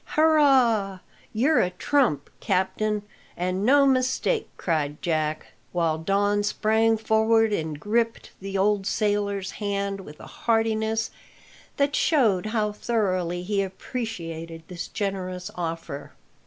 [0.15, 1.01] "Hurrah!
[1.31, 3.03] You're a trump, captain,
[3.37, 9.99] and no mistake!" cried Jack, while Don sprang forward and gripped the old sailor's hand
[9.99, 11.11] with a heartiness
[11.77, 16.13] that showed how thoroughly he appreciated this generous offer.